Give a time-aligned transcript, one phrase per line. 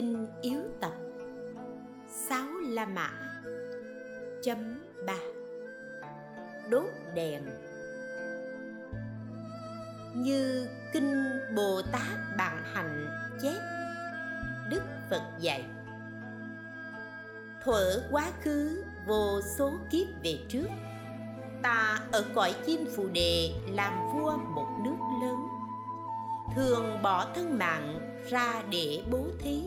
[0.00, 0.92] kinh yếu tập,
[2.08, 3.10] sáu la mã,
[4.42, 5.18] chấm ba.
[6.70, 7.42] Đốt đèn.
[10.14, 11.24] Như kinh
[11.56, 13.06] bồ tát bạn hạnh
[13.42, 13.60] chép,
[14.70, 15.64] đức phật dạy,
[17.64, 20.68] thuở quá khứ vô số kiếp về trước,
[21.62, 25.36] ta ở cõi chim phù đề làm vua một nước lớn.
[26.56, 29.62] Thường bỏ thân mạng ra để bố thí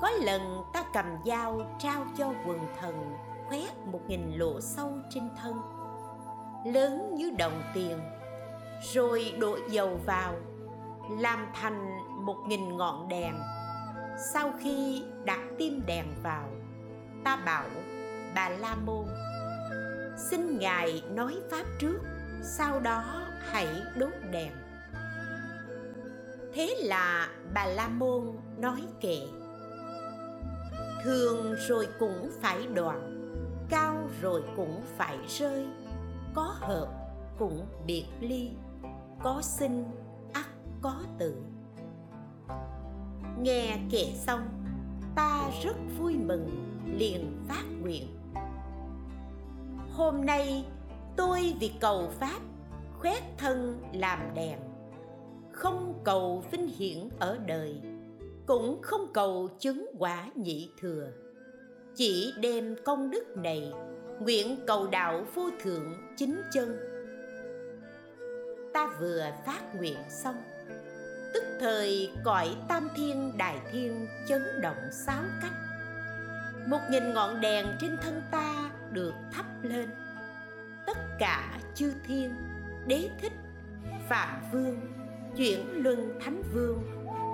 [0.00, 3.14] có lần ta cầm dao trao cho quần thần
[3.48, 5.54] khoét một nghìn lỗ sâu trên thân.
[6.64, 7.98] Lớn như đồng tiền,
[8.94, 10.34] rồi đổ dầu vào,
[11.18, 13.34] làm thành một nghìn ngọn đèn.
[14.32, 16.48] Sau khi đặt tim đèn vào,
[17.24, 17.64] ta bảo,
[18.34, 19.06] bà la môn,
[20.30, 21.98] xin ngài nói pháp trước,
[22.42, 24.52] sau đó hãy đốt đèn.
[26.54, 29.20] Thế là bà la môn nói kệ
[31.04, 33.16] thường rồi cũng phải đoạn,
[33.70, 35.66] cao rồi cũng phải rơi,
[36.34, 36.88] có hợp
[37.38, 38.50] cũng biệt ly,
[39.22, 39.84] có sinh
[40.32, 40.46] ắt
[40.82, 41.36] có tử.
[43.38, 44.48] Nghe kể xong,
[45.14, 46.48] ta rất vui mừng,
[46.98, 48.06] liền phát nguyện.
[49.92, 50.64] Hôm nay
[51.16, 52.40] tôi vì cầu pháp
[52.98, 54.58] khoét thân làm đèn,
[55.52, 57.80] không cầu vinh hiển ở đời
[58.50, 61.08] cũng không cầu chứng quả nhị thừa.
[61.94, 63.72] Chỉ đem công đức này
[64.20, 66.76] nguyện cầu đạo vô thượng chính chân.
[68.72, 70.34] Ta vừa phát nguyện xong,
[71.34, 75.54] tức thời cõi tam thiên đại thiên chấn động sáu cách.
[76.66, 79.88] Một nghìn ngọn đèn trên thân ta được thắp lên.
[80.86, 82.34] Tất cả chư thiên,
[82.86, 83.32] đế thích,
[84.08, 84.80] phạm vương,
[85.36, 86.82] chuyển luân thánh vương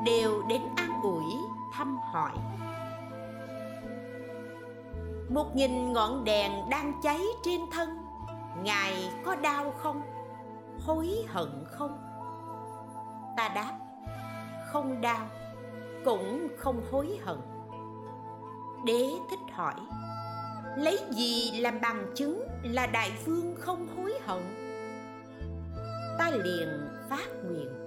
[0.06, 1.24] đều đến an ủi
[1.72, 2.32] thăm hỏi.
[5.28, 7.88] Một nghìn ngọn đèn đang cháy trên thân,
[8.62, 10.02] ngài có đau không?
[10.86, 11.98] Hối hận không?
[13.36, 13.78] Ta đáp,
[14.66, 15.26] không đau,
[16.04, 17.38] cũng không hối hận.
[18.84, 19.74] Đế thích hỏi,
[20.76, 24.42] lấy gì làm bằng chứng là đại vương không hối hận?
[26.18, 27.85] Ta liền phát nguyện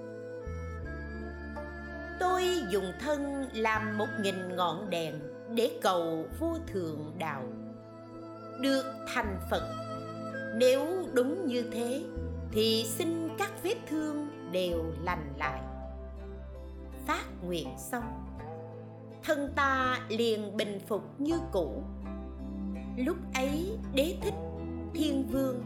[2.19, 5.19] tôi dùng thân làm một nghìn ngọn đèn
[5.55, 7.43] để cầu vô thượng đạo.
[8.61, 9.75] Được thành phật,
[10.55, 12.03] nếu đúng như thế,
[12.51, 15.61] thì xin các vết thương đều lành lại.
[17.07, 18.25] Phát nguyện xong,
[19.23, 21.83] thân ta liền bình phục như cũ.
[22.97, 24.33] Lúc ấy, đế thích,
[24.93, 25.63] thiên vương,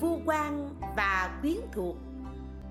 [0.00, 1.96] vua quan và quyến thuộc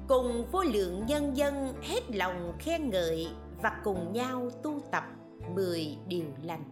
[0.07, 3.27] cùng vô lượng nhân dân hết lòng khen ngợi
[3.61, 5.03] và cùng nhau tu tập
[5.55, 6.63] mười điều lành.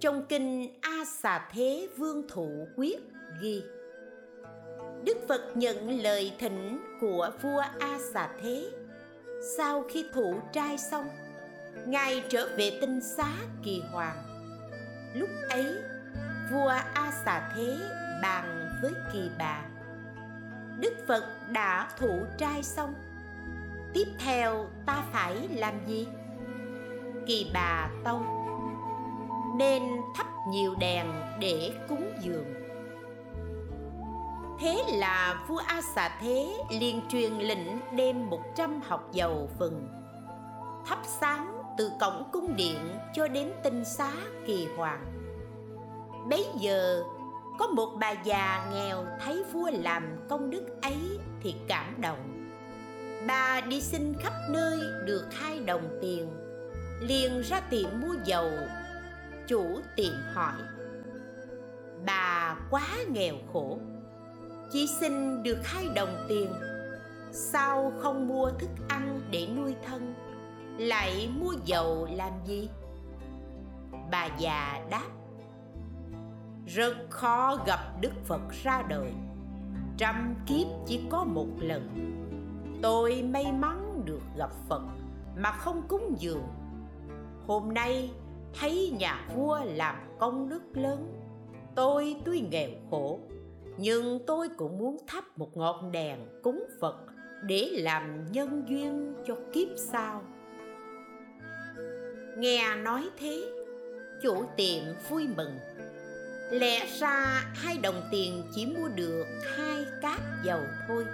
[0.00, 3.00] Trong kinh a xà thế vương thụ quyết
[3.40, 3.62] ghi,
[5.04, 8.70] đức phật nhận lời thỉnh của vua a xà thế.
[9.56, 11.06] Sau khi thụ trai xong,
[11.86, 13.28] ngài trở về tinh xá
[13.62, 14.24] kỳ hoàng.
[15.14, 15.66] Lúc ấy,
[16.52, 17.76] vua a xà thế
[18.22, 19.73] bàn với kỳ bà
[20.78, 22.94] đức phật đã thụ trai xong.
[23.94, 26.08] Tiếp theo ta phải làm gì?
[27.26, 28.22] Kỳ bà tâu,
[29.58, 29.82] nên
[30.16, 31.06] thắp nhiều đèn
[31.40, 32.54] để cúng dường.
[34.60, 39.88] Thế là vua a xà thế liền truyền lệnh đem một trăm học dầu phần
[40.86, 44.12] thắp sáng từ cổng cung điện cho đến tinh xá
[44.46, 45.04] kỳ hoàng.
[46.30, 47.04] Bấy giờ
[47.58, 52.50] có một bà già nghèo thấy vua làm công đức ấy thì cảm động.
[53.26, 56.30] Bà đi xin khắp nơi được hai đồng tiền,
[57.00, 58.50] liền ra tiệm mua dầu.
[59.48, 60.60] Chủ tiệm hỏi,
[62.06, 63.78] bà quá nghèo khổ,
[64.72, 66.52] chỉ xin được hai đồng tiền,
[67.32, 70.14] sao không mua thức ăn để nuôi thân,
[70.78, 72.68] lại mua dầu làm gì?
[74.10, 75.08] Bà già đáp
[76.66, 79.12] rất khó gặp đức phật ra đời.
[79.96, 81.88] Trăm kiếp chỉ có một lần.
[82.82, 84.82] Tôi may mắn được gặp phật
[85.36, 86.44] mà không cúng dường.
[87.46, 88.10] Hôm nay
[88.60, 91.12] thấy nhà vua làm công đức lớn.
[91.74, 93.20] Tôi tuy nghèo khổ,
[93.76, 96.96] nhưng tôi cũng muốn thắp một ngọn đèn cúng phật
[97.42, 100.22] để làm nhân duyên cho kiếp sau.
[102.38, 103.44] Nghe nói thế,
[104.22, 105.58] chủ tiệm vui mừng
[106.50, 109.24] lẽ ra hai đồng tiền chỉ mua được
[109.56, 111.06] hai cát dầu thôi.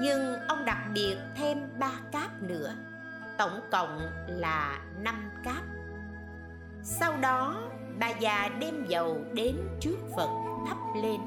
[0.00, 2.74] Nhưng ông đặc biệt thêm ba cáp nữa,
[3.38, 5.62] tổng cộng là năm cáp.
[6.82, 7.56] Sau đó,
[7.98, 10.28] bà già đem dầu đến trước phật
[10.66, 11.20] thắp lên.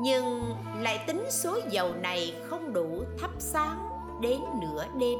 [0.00, 3.88] Nhưng lại tính số dầu này không đủ thắp sáng
[4.20, 5.18] đến nửa đêm,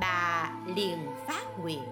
[0.00, 1.82] bà liền phát nguyện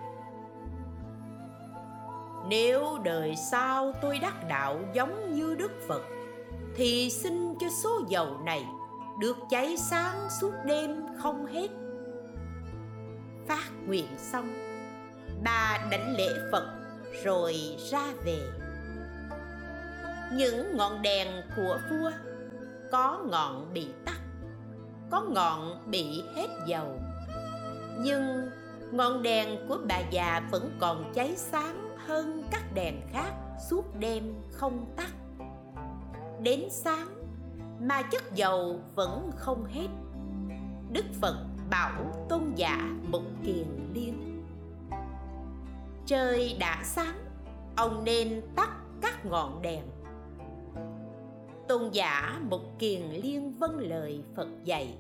[2.49, 6.03] nếu đời sau tôi đắc đạo giống như đức phật,
[6.77, 8.65] thì xin cho số dầu này
[9.21, 11.69] được cháy sáng suốt đêm không hết.
[13.49, 14.55] Phát nguyện xong,
[15.45, 16.67] bà đảnh lễ phật
[17.25, 18.39] rồi ra về.
[20.33, 22.11] Những ngọn đèn của vua
[22.93, 24.19] có ngọn bị tắt,
[25.11, 27.01] có ngọn bị hết dầu.
[27.99, 28.51] Nhưng
[28.93, 33.33] ngọn đèn của bà già vẫn còn cháy sáng hơn các đèn khác
[33.71, 35.13] suốt đêm không tắt.
[36.43, 37.09] Đến sáng
[37.81, 39.89] mà chất dầu vẫn không hết.
[40.93, 41.37] Đức phật
[41.71, 44.45] bảo tôn giả mục kiền liên.
[46.07, 47.17] Trời đã sáng,
[47.77, 48.71] ông nên tắt
[49.01, 49.83] các ngọn đèn.
[51.69, 54.99] Tôn giả mục kiền liên vâng lời phật dạy,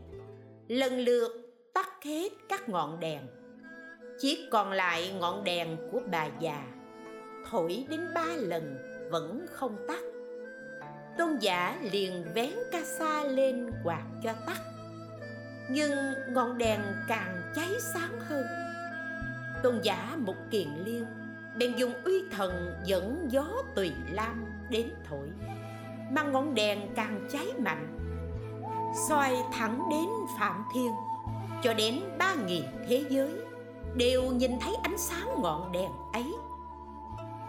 [0.68, 1.30] lần lượt
[1.74, 3.22] tắt hết các ngọn đèn.
[4.18, 6.77] Chỉ còn lại ngọn đèn của bà già
[7.50, 8.78] thổi đến ba lần,
[9.10, 10.00] vẫn không tắt.
[11.18, 14.60] Tôn giả liền vén ca sa lên quạt cho tắt.
[15.70, 15.98] Nhưng
[16.28, 18.46] ngọn đèn càng cháy sáng hơn.
[19.62, 21.06] Tôn giả một kiền liên,
[21.58, 25.28] bèn dùng uy thần dẫn gió tùy lam đến thổi.
[26.10, 27.98] Mà ngọn đèn càng cháy mạnh,
[29.08, 30.08] soi thẳng đến
[30.38, 30.92] phạm thiên.
[31.62, 33.30] Cho đến ba nghìn thế giới,
[33.96, 36.24] đều nhìn thấy ánh sáng ngọn đèn ấy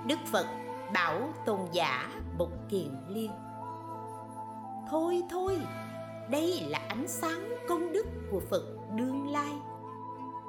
[0.07, 0.46] đức phật
[0.94, 3.31] bảo tôn giả bục kiền liên.
[4.90, 5.57] Thôi thôi,
[6.30, 8.63] đây là ánh sáng công đức của phật
[8.96, 9.54] đương lai.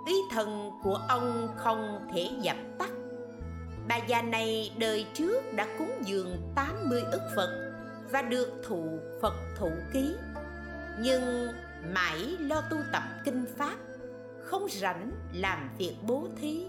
[0.07, 2.91] Ý thần của ông không thể dập tắt.
[3.89, 7.73] Bà già này đời trước đã cúng dường 80 ức Phật
[8.11, 10.15] và được thụ Phật thụ ký.
[11.01, 11.49] Nhưng
[11.95, 13.77] mãi lo tu tập kinh pháp,
[14.43, 16.67] không rảnh làm việc bố thí,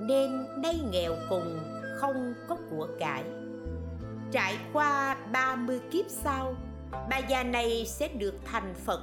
[0.00, 1.58] nên nay nghèo cùng
[2.00, 3.24] không có của cải.
[4.32, 6.54] Trải qua 30 kiếp sau,
[7.10, 9.02] bà già này sẽ được thành Phật,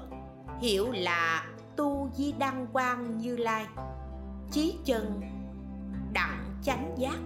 [0.61, 1.45] hiểu là
[1.75, 3.65] tu di đăng quang như lai,
[4.51, 5.21] chí chân,
[6.13, 7.17] đặng chánh giác.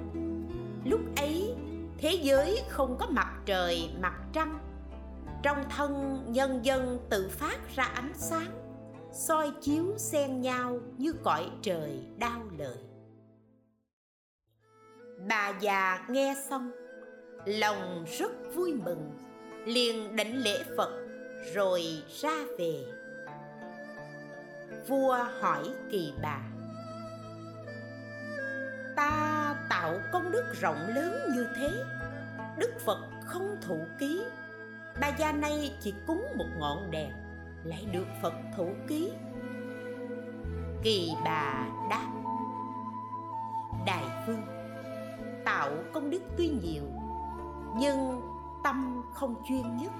[0.85, 1.55] Lúc ấy,
[1.97, 4.59] thế giới không có mặt trời, mặt trăng.
[5.43, 8.51] Trong thân nhân dân tự phát ra ánh sáng,
[9.13, 12.90] soi chiếu xen nhau như cõi trời đau lợi
[15.27, 16.71] bà già nghe xong,
[17.45, 19.11] lòng rất vui mừng,
[19.65, 20.91] liền đảnh lễ phật,
[21.53, 21.83] rồi
[22.21, 22.85] ra về.
[24.87, 26.39] Vua hỏi kỳ bà,
[28.95, 31.69] ta tạo công đức rộng lớn như thế,
[32.57, 34.23] đức phật không thụ ký,
[35.01, 37.11] bà gia này chỉ cúng một ngọn đèn,
[37.63, 39.11] lại được phật thụ ký.
[40.83, 42.07] Kỳ bà đáp,
[43.85, 44.60] đại vương
[45.45, 46.83] tạo công đức tuy nhiều,
[47.77, 48.21] nhưng
[48.63, 49.91] tâm không chuyên nhất,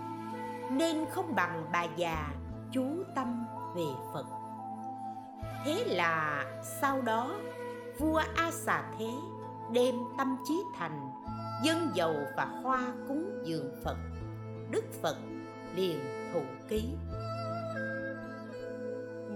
[0.71, 2.27] nên không bằng bà già
[2.71, 3.45] chú tâm
[3.75, 4.25] về phật.
[5.65, 6.45] Thế là
[6.81, 7.35] sau đó,
[7.99, 9.09] vua a xà thế
[9.71, 11.11] đem tâm trí thành
[11.63, 13.97] dân dầu và hoa cúng dường phật,
[14.71, 15.17] đức phật
[15.75, 15.99] liền
[16.33, 16.89] thụ ký.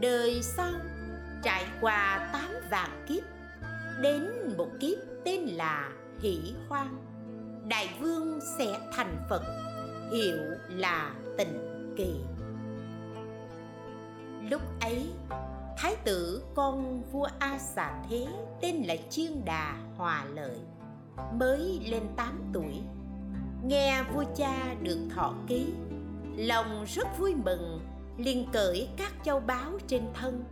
[0.01, 0.71] Đời sau,
[1.43, 3.23] trải qua tám vạn kiếp,
[4.01, 5.91] đến một kiếp tên là
[6.21, 6.97] hỷ hoang
[7.67, 9.43] đại vương sẽ thành phật,
[10.11, 10.37] hiệu
[10.69, 12.15] là tịnh kỳ.
[14.49, 15.11] Lúc ấy,
[15.77, 18.27] thái tử con vua a xà thế
[18.61, 20.57] tên là chiên đà hòa lợi,
[21.33, 22.81] mới lên 8 tuổi.
[23.63, 25.65] Nghe vua cha được thọ ký,
[26.37, 27.79] lòng rất vui mừng,
[28.17, 30.43] liền cởi các châu báu trên thân,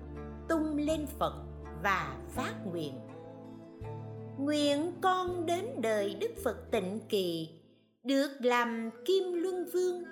[0.47, 1.33] tung lên phật
[1.83, 2.99] và phát nguyện
[4.45, 7.49] nguyện con đến đời đức phật tịnh kỳ,
[8.03, 10.03] được làm kim luân vương,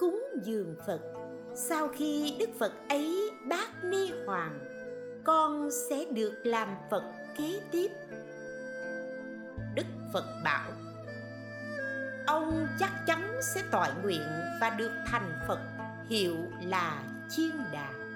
[0.00, 1.00] cúng dường phật.
[1.54, 4.58] Sau khi đức phật ấy bác ni hoàng,
[5.24, 7.02] con sẽ được làm phật
[7.38, 7.90] kế tiếp.
[9.74, 10.70] Đức phật bảo,
[12.26, 14.28] ông chắc chắn sẽ tọa nguyện
[14.60, 15.60] và được thành phật,
[16.08, 18.07] hiệu là chiên đà.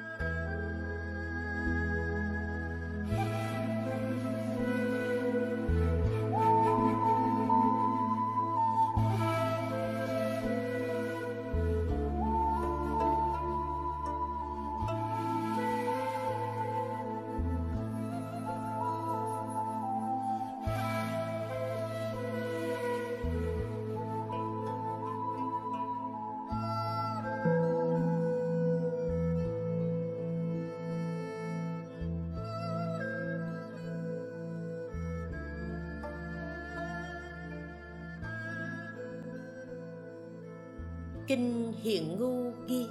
[41.83, 42.87] Hiện ngu ghi.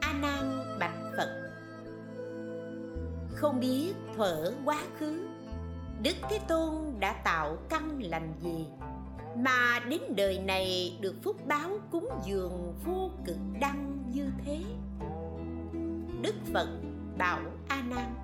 [0.00, 1.28] A nan bạch phật.
[3.34, 5.28] Không biết thuở quá khứ,
[6.02, 8.66] đức thế tôn đã tạo căn lành gì
[9.36, 14.60] mà đến đời này được phúc báo cúng dường vô cực đăng như thế?
[16.22, 16.68] Đức phật
[17.18, 18.14] bảo a nan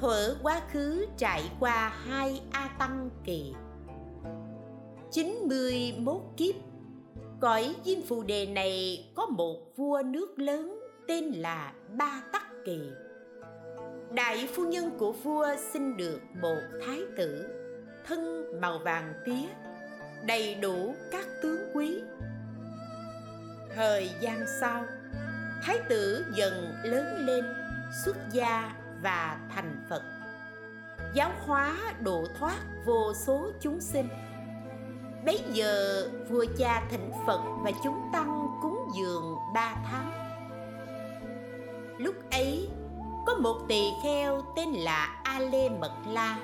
[0.00, 3.54] thuở quá khứ trải qua hai a tăng kỳ.
[5.10, 6.54] 91 kiếp
[7.40, 12.80] cõi diêm phù đề này có một vua nước lớn tên là ba tắc kỳ
[14.10, 17.46] đại phu nhân của vua sinh được một thái tử,
[18.06, 19.48] thân màu vàng tía,
[20.26, 22.02] đầy đủ các tướng quý.
[23.74, 24.84] Thời gian sau,
[25.62, 27.44] thái tử dần lớn lên,
[28.04, 30.02] xuất gia và thành phật.
[31.14, 34.08] Giáo hóa độ thoát vô số chúng sinh
[35.24, 40.12] bấy giờ vua cha thỉnh phật và chúng tăng cúng dường ba tháng.
[41.98, 42.68] Lúc ấy,
[43.26, 46.38] có một tỳ kheo tên là a lê mật la,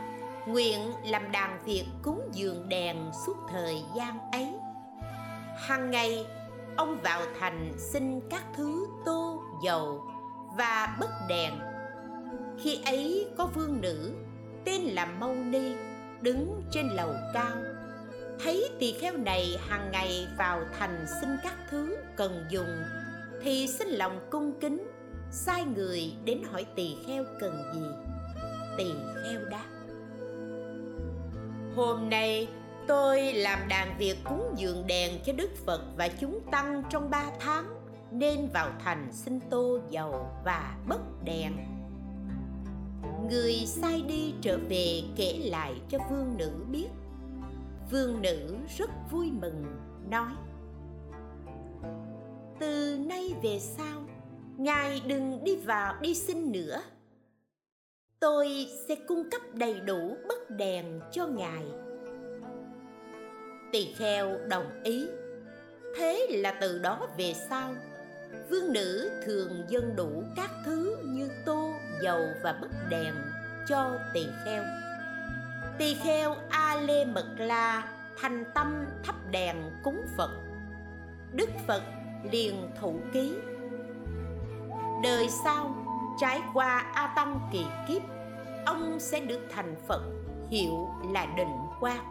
[0.46, 4.54] nguyện làm đàn việc cúng dường đèn suốt thời gian ấy.
[5.56, 6.26] Hàng ngày,
[6.76, 10.04] ông vào thành xin các thứ tô, dầu
[10.56, 11.54] và bất đèn.
[12.58, 14.14] Khi ấy có vương nữ
[14.64, 15.74] tên là mâu ni
[16.20, 17.56] đứng trên lầu cao
[18.42, 22.82] thấy tỳ kheo này hàng ngày vào thành xin các thứ cần dùng,
[23.42, 24.86] thì xin lòng cung kính,
[25.30, 27.86] sai người đến hỏi tỳ kheo cần gì?
[28.78, 28.92] Tỳ
[29.24, 29.66] kheo đáp,
[31.76, 32.48] hôm nay
[32.86, 37.24] tôi làm đàn việc cúng dường đèn cho đức phật và chúng tăng trong ba
[37.40, 37.74] tháng,
[38.10, 41.52] nên vào thành xin tô dầu và bất đèn.
[43.30, 46.88] Người sai đi trở về kể lại cho vương nữ biết
[47.90, 49.64] vương nữ rất vui mừng,
[50.10, 50.32] nói,
[52.60, 54.02] từ nay về sau,
[54.56, 56.82] ngài đừng đi vào đi xin nữa.
[58.20, 61.64] Tôi sẽ cung cấp đầy đủ bất đèn cho ngài.
[63.72, 65.06] Tỳ kheo đồng ý.
[65.96, 67.74] Thế là từ đó về sau,
[68.50, 71.70] vương nữ thường dâng đủ các thứ như tô,
[72.02, 73.14] dầu và bất đèn
[73.68, 74.62] cho tỳ kheo
[75.78, 77.88] tỳ kheo a lê mật la,
[78.20, 80.30] thành tâm thắp đèn cúng phật.
[81.32, 81.82] Đức phật
[82.30, 83.34] liền thủ ký.
[85.02, 85.74] Đời sau,
[86.20, 88.02] trải qua a tăng kỳ kiếp,
[88.66, 90.02] ông sẽ được thành phật,
[90.50, 92.04] hiệu là định quang.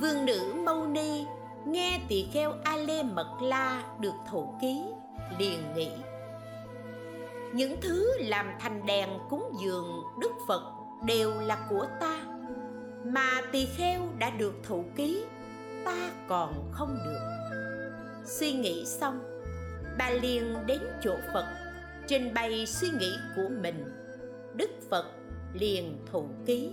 [0.00, 1.26] Vương nữ mâu ni
[1.66, 4.84] nghe tỳ kheo a lê mật la được thủ ký,
[5.38, 5.90] liền nghĩ,
[7.52, 12.24] những thứ làm thành đèn cúng dường đức phật đều là của ta.
[13.04, 15.24] Mà tỳ kheo đã được thụ ký,
[15.84, 17.20] ta còn không được.
[18.24, 19.20] Suy nghĩ xong,
[19.98, 21.46] bà liền đến chỗ phật,
[22.06, 23.84] trình bày suy nghĩ của mình.
[24.54, 25.04] Đức phật
[25.52, 26.70] liền thụ ký.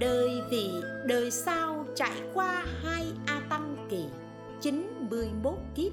[0.00, 0.70] Đời vì
[1.04, 4.04] đời sau trải qua hai a tăng kỳ
[4.60, 5.92] 91 kiếp,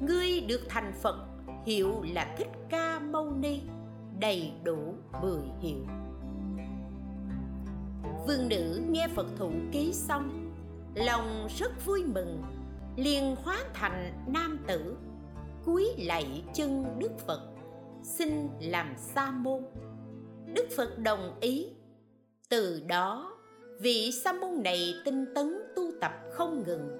[0.00, 1.16] ngươi được thành phật,
[1.66, 3.60] hiệu là thích ca mâu ni
[4.20, 5.86] đầy đủ mười hiệu
[8.26, 10.52] vương nữ nghe phật thụ ký xong,
[10.94, 12.42] lòng rất vui mừng,
[12.96, 14.96] liền hóa thành nam tử,
[15.64, 17.40] cúi lạy chân đức phật,
[18.02, 19.62] xin làm sa môn.
[20.54, 21.68] Đức phật đồng ý.
[22.48, 23.36] Từ đó,
[23.80, 26.98] vị sa môn này tinh tấn tu tập không ngừng.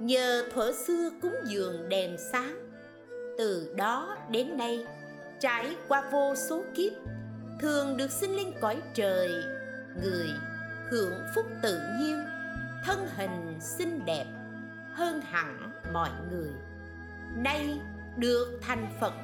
[0.00, 2.70] Nhờ thuở xưa cúng dường đèn sáng,
[3.38, 4.84] từ đó đến nay
[5.40, 6.92] trải qua vô số kiếp,
[7.60, 9.30] thường được sinh lên cõi trời,
[10.02, 10.28] người
[10.90, 12.24] hưởng phúc tự nhiên,
[12.84, 14.26] thân hình xinh đẹp,
[14.92, 16.50] hơn hẳn mọi người.
[17.36, 17.80] Nay
[18.16, 19.14] được thành phật,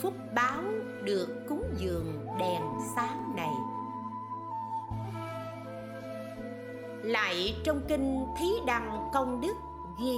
[0.00, 0.62] phúc báo
[1.04, 2.62] được cúng dường đèn
[2.96, 3.52] sáng này.
[7.02, 9.54] Lại trong kinh thí đăng công đức
[10.00, 10.16] ghi,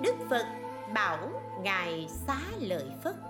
[0.00, 0.46] đức phật
[0.94, 1.30] bảo
[1.60, 3.29] ngài xá lợi phất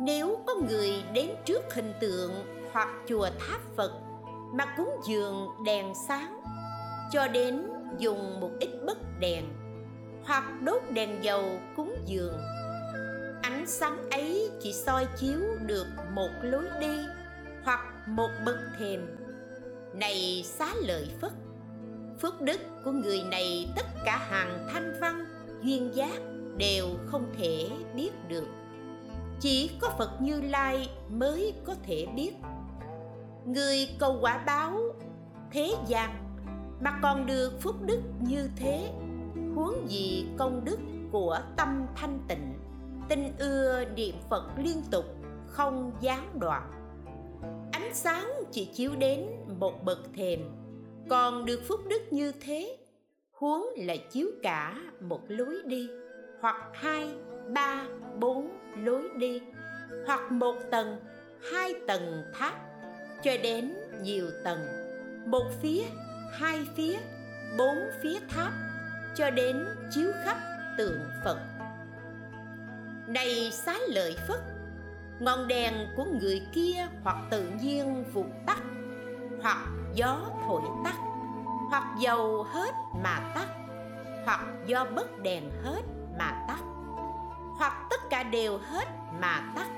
[0.00, 2.32] nếu có người đến trước hình tượng
[2.72, 3.92] hoặc chùa tháp phật
[4.52, 6.40] mà cúng dường đèn sáng,
[7.12, 7.62] cho đến
[7.98, 9.44] dùng một ít bất đèn
[10.24, 11.44] hoặc đốt đèn dầu
[11.76, 12.38] cúng dường,
[13.42, 16.98] ánh sáng ấy chỉ soi chiếu được một lối đi
[17.64, 19.16] hoặc một bậc thềm.
[19.94, 21.32] Này xá lợi phất,
[22.22, 25.24] phước đức của người này tất cả hàng thanh văn,
[25.62, 26.20] duyên giác
[26.56, 28.46] đều không thể biết được
[29.40, 32.32] chỉ có phật như lai mới có thể biết.
[33.46, 34.80] Người cầu quả báo
[35.50, 36.10] thế gian,
[36.80, 38.90] mà còn được phúc đức như thế,
[39.54, 40.78] huống gì công đức
[41.12, 42.54] của tâm thanh tịnh
[43.08, 45.04] tinh ưa niệm phật liên tục,
[45.46, 46.70] không gián đoạn.
[47.72, 49.26] Ánh sáng chỉ chiếu đến
[49.58, 50.40] một bậc thềm,
[51.08, 52.76] còn được phúc đức như thế,
[53.32, 55.88] huống là chiếu cả một lối đi,
[56.40, 57.08] hoặc hai,
[57.54, 57.86] ba,
[58.20, 58.48] bốn
[58.84, 59.42] lối đi,
[60.06, 61.00] hoặc một tầng,
[61.52, 62.54] hai tầng tháp,
[63.22, 64.66] cho đến nhiều tầng.
[65.26, 65.82] Một phía,
[66.32, 66.98] hai phía,
[67.58, 68.52] bốn phía tháp,
[69.14, 70.36] cho đến chiếu khắp
[70.78, 71.38] tượng phật.
[73.08, 74.40] Này xá lợi phất,
[75.20, 78.58] ngọn đèn của người kia hoặc tự nhiên vụt tắt,
[79.42, 80.94] hoặc gió thổi tắt,
[81.70, 83.48] hoặc dầu hết mà tắt,
[84.24, 85.82] hoặc do bất đèn hết
[86.18, 86.67] mà tắt
[87.58, 88.88] hoặc tất cả đều hết
[89.20, 89.68] mà tắt.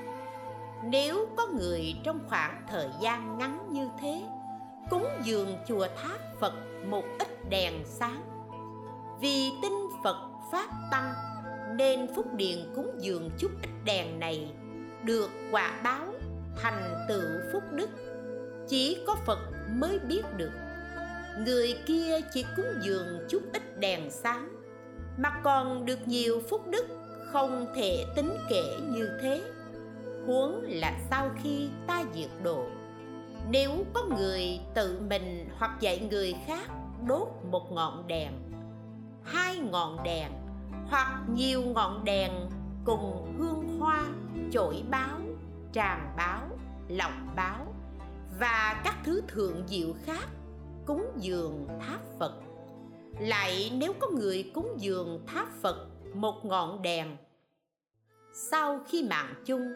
[0.83, 4.23] Nếu có người trong khoảng thời gian ngắn như thế,
[4.89, 6.53] cúng dường chùa tháp phật
[6.85, 8.21] một ít đèn sáng.
[9.21, 9.73] Vì tin
[10.03, 10.17] phật
[10.51, 11.13] phát tăng
[11.77, 14.51] nên phúc điền cúng dường chút ít đèn này
[15.03, 16.05] được quả báo
[16.61, 17.89] thành tựu phúc đức.
[18.67, 19.39] Chỉ có phật
[19.69, 20.51] mới biết được,
[21.37, 24.49] người kia chỉ cúng dường chút ít đèn sáng,
[25.17, 26.85] mà còn được nhiều phúc đức
[27.31, 29.41] không thể tính kể như thế.
[30.25, 32.65] Huống là sau khi ta diệt độ.
[33.49, 36.69] Nếu có người tự mình hoặc dạy người khác
[37.07, 38.31] đốt một ngọn đèn,
[39.23, 40.31] hai ngọn đèn
[40.89, 42.31] hoặc nhiều ngọn đèn
[42.85, 44.07] cùng hương hoa,
[44.51, 45.19] chổi báo,
[45.73, 46.41] tràng báo,
[46.87, 47.73] lọc báo
[48.39, 50.29] và các thứ thượng diệu khác
[50.85, 52.33] cúng dường tháp phật.
[53.19, 57.17] Lại nếu có người cúng dường tháp phật một ngọn đèn.
[58.33, 59.73] Sau khi mạng chung,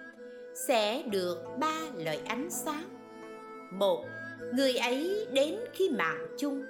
[0.68, 2.84] sẽ được ba loại ánh sáng.
[3.72, 4.06] Một,
[4.54, 6.66] người ấy đến khi mạng chung.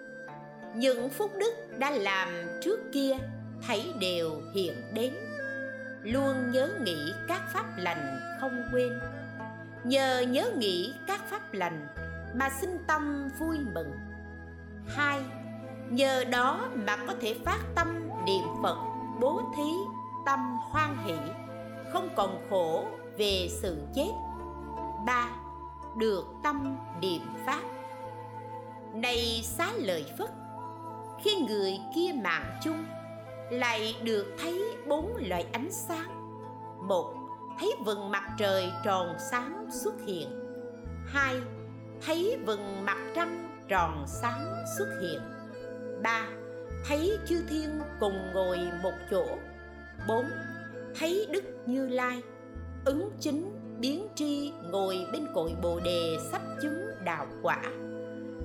[0.76, 2.30] Những phúc đức đã làm
[2.62, 3.18] trước kia
[3.68, 5.14] thấy đều hiện đến.
[6.04, 9.00] Luôn nhớ nghĩ các pháp lành không quên.
[9.84, 11.88] Nhờ nhớ nghĩ các pháp lành
[12.36, 13.92] mà sinh tâm vui mừng.
[14.88, 15.22] Hai,
[15.90, 19.72] nhờ đó mà có thể phát tâm niệm phật bố thí,
[20.26, 21.16] tâm hoan hỷ,
[21.94, 22.86] không còn khổ
[23.18, 24.12] về sự chết.
[25.06, 25.30] Ba,
[25.98, 27.62] được tâm niệm pháp.
[28.94, 30.30] Này xá lợi phất,
[31.24, 32.86] khi người kia mạng chung,
[33.50, 36.10] lại được thấy bốn loại ánh sáng.
[36.88, 37.14] Một,
[37.60, 40.30] thấy vầng mặt trời tròn sáng xuất hiện.
[41.06, 41.36] Hai,
[42.06, 45.22] thấy vầng mặt trăng tròn sáng xuất hiện.
[46.04, 46.28] Ba
[46.88, 49.26] thấy chư thiên cùng ngồi một chỗ.
[50.08, 50.26] Bốn,
[51.00, 52.22] thấy đức như lai.
[52.86, 57.62] Ứng chính biến tri ngồi bên cội bồ đề sắp chứng đạo quả.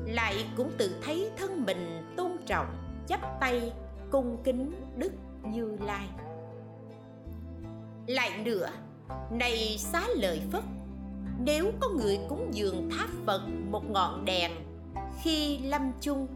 [0.06, 2.66] Lại cũng tự thấy thân mình tôn trọng,
[3.08, 3.72] chắp tay
[4.10, 5.12] cung kính đức
[5.44, 6.08] như lai.
[8.06, 8.70] Lại nữa,
[9.30, 10.64] này xá lợi phất,
[11.44, 14.52] nếu có người cúng dường tháp phật một ngọn đèn,
[15.22, 16.26] khi lâm chung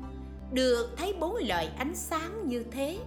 [0.54, 2.98] được thấy bốn loại ánh sáng như thế,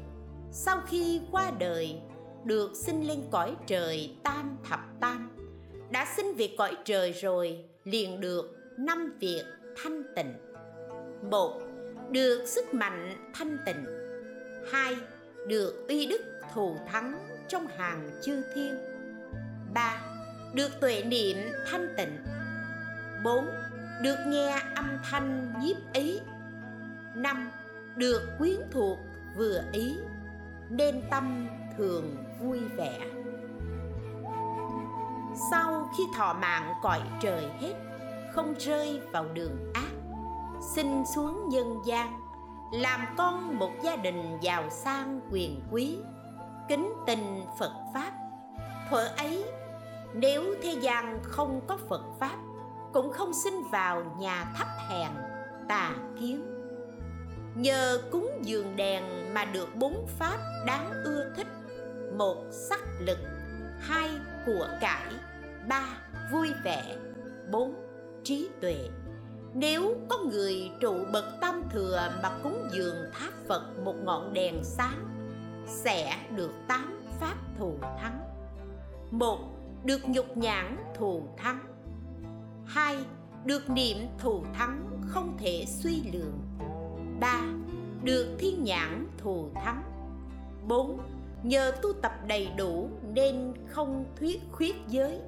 [0.51, 2.01] sau khi qua đời,
[2.43, 5.37] được sinh lên cõi trời tam thập tam
[5.91, 9.43] đã sinh về cõi trời rồi, liền được năm việc
[9.83, 10.33] thanh tịnh.
[11.31, 11.61] Một,
[12.11, 13.85] được sức mạnh thanh tịnh.
[14.71, 14.95] Hai,
[15.47, 16.21] được uy đức
[16.53, 18.77] thù thắng trong hàng chư thiên.
[19.73, 20.01] Ba,
[20.53, 21.37] được tuệ niệm
[21.71, 22.17] thanh tịnh.
[23.23, 23.45] Bốn,
[24.03, 26.19] được nghe âm thanh nhiếp ý
[27.17, 27.49] năm
[27.95, 28.97] được quyến thuộc
[29.35, 29.97] vừa ý,
[30.69, 32.99] nên tâm thường vui vẻ.
[35.51, 37.73] Sau khi thọ mạng cõi trời hết,
[38.33, 39.91] không rơi vào đường ác
[40.75, 42.19] sinh xuống nhân gian,
[42.71, 45.97] làm con một gia đình giàu sang quyền quý,
[46.69, 48.11] kính tình phật pháp.
[48.89, 49.45] Thuở ấy,
[50.13, 52.35] nếu thế gian không có phật pháp,
[52.93, 55.11] cũng không sinh vào nhà thấp hèn,
[55.67, 56.56] tà kiến
[57.57, 61.47] nhờ cúng dường đèn mà được bốn pháp đáng ưa thích.
[62.17, 63.17] Một, sắc lực.
[63.79, 64.09] Hai,
[64.45, 65.13] của cải.
[65.69, 65.97] Ba,
[66.31, 66.97] vui vẻ.
[67.51, 67.75] Bốn,
[68.23, 68.89] trí tuệ.
[69.53, 74.63] Nếu có người trụ bậc tam thừa mà cúng dường tháp phật một ngọn đèn
[74.63, 75.09] sáng,
[75.67, 78.19] sẽ được tám pháp thù thắng.
[79.11, 79.39] Một,
[79.83, 81.59] được nhục nhãn thù thắng.
[82.65, 82.97] Hai,
[83.45, 86.46] được niệm thù thắng không thể suy lượng
[87.19, 87.41] ba,
[88.03, 89.83] được thiên nhãn thù thắng.
[90.67, 90.99] Bốn,
[91.43, 95.19] nhờ tu tập đầy đủ nên không thuyết khuyết giới.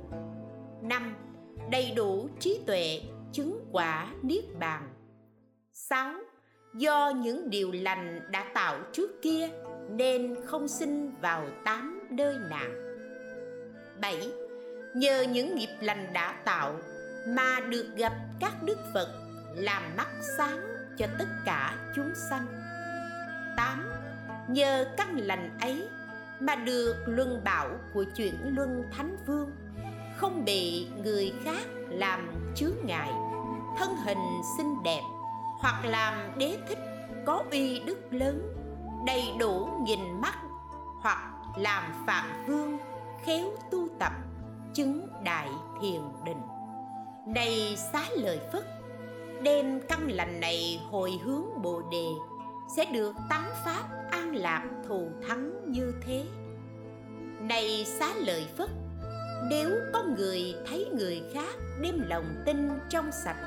[0.82, 1.16] Năm,
[1.72, 4.90] đầy đủ trí tuệ, chứng quả niết bàn.
[5.72, 6.14] Sáu,
[6.76, 9.50] do những điều lành đã tạo trước kia
[9.90, 12.90] nên không sinh vào tám nơi nạn.
[14.02, 14.32] 7.
[14.96, 16.80] Nhờ những nghiệp lành đã tạo
[17.28, 19.08] mà được gặp các đức Phật
[19.56, 22.46] làm mắt sáng cho tất cả chúng sanh
[23.58, 23.92] 8.
[24.48, 25.88] Nhờ căn lành ấy
[26.40, 29.52] mà được luân bảo của chuyển luân thánh vương,
[30.18, 33.12] không bị người khác làm chướng ngại,
[33.78, 35.02] thân hình xinh đẹp
[35.60, 36.80] hoặc làm đế thích,
[37.26, 38.56] có uy đức lớn,
[39.06, 40.36] đầy đủ nghìn mắt
[41.02, 42.78] hoặc làm phạm vương,
[43.26, 44.12] khéo tu tập,
[44.74, 45.50] chứng đại
[45.82, 46.42] thiền định
[47.26, 48.79] này xá lợi phất
[49.44, 52.06] đem căn lành này hồi hướng bồ đề,
[52.76, 56.24] sẽ được tán pháp an lạc thù thắng như thế.
[57.40, 58.70] Này xá lợi phất,
[59.50, 63.38] nếu có người thấy người khác đem lòng tin trong sạch,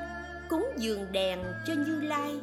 [0.49, 2.39] cúng dường đèn cho như lai,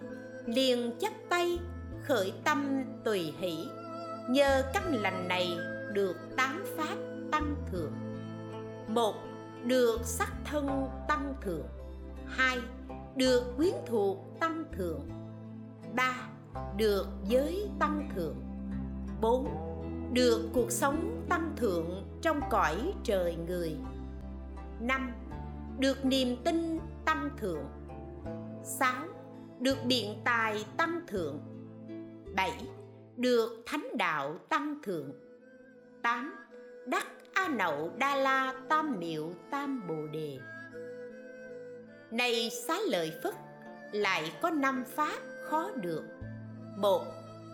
[0.47, 1.59] liền chắp tay
[2.03, 3.69] khởi tâm tùy hỷ,
[4.29, 5.57] nhờ căn lành này
[5.93, 6.97] được tám pháp
[7.31, 7.93] tăng thượng.
[8.89, 9.15] Một,
[9.65, 11.67] được sắc thân tăng thượng.
[12.27, 12.59] Hai
[13.17, 15.01] được quyến thuộc tăng thượng
[15.95, 16.29] ba,
[16.77, 18.37] được giới tăng thượng
[19.21, 19.49] bốn,
[20.13, 23.77] được cuộc sống tăng thượng trong cõi trời người
[24.81, 25.13] năm,
[25.79, 27.65] được niềm tin tăng thượng
[28.65, 28.93] 6.
[29.61, 31.41] Được biện tài tăng thượng
[32.37, 32.53] 7.
[33.17, 35.13] Được thánh đạo tăng thượng
[36.03, 36.35] 8.
[36.87, 40.39] Đắc A Nậu Đa La Tam Miệu Tam Bồ Đề
[42.11, 43.35] này xá lợi Phất,
[43.93, 46.03] Lại có năm pháp khó được.
[46.77, 47.05] Một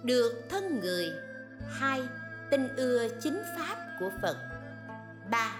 [0.04, 1.12] Được thân người.
[1.68, 2.02] Hai,
[2.50, 4.36] Tình ưa chính pháp của Phật.
[5.30, 5.56] Ba,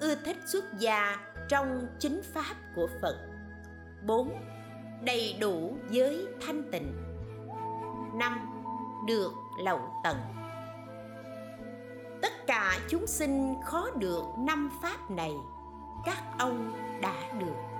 [0.00, 1.16] Ưa thích xuất gia
[1.48, 3.16] trong chính pháp của Phật.
[4.06, 4.42] 4
[5.04, 6.92] đầy đủ giới thanh tịnh.
[8.14, 8.62] Năm,
[9.06, 9.32] được
[9.64, 10.16] lậu tận.
[12.22, 15.32] Tất cả chúng sinh khó được năm pháp này,
[16.04, 17.75] các ông đã được.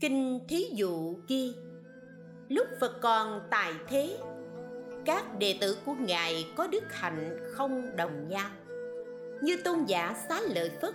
[0.00, 1.54] Kinh thí dụ ghi
[2.48, 4.18] Lúc Phật còn tại thế,
[5.04, 8.50] Các đệ tử của Ngài có đức hạnh không đồng nhau.
[9.42, 10.94] Như tôn giả xá lợi Phất,